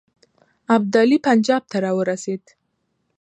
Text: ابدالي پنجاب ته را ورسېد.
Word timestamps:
ابدالي 0.75 1.17
پنجاب 1.25 1.63
ته 1.71 1.77
را 1.83 1.91
ورسېد. 1.97 2.43